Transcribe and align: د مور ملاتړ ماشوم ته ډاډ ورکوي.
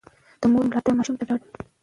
د 0.41 0.43
مور 0.51 0.63
ملاتړ 0.69 0.93
ماشوم 0.97 1.15
ته 1.19 1.23
ډاډ 1.27 1.41
ورکوي. 1.43 1.63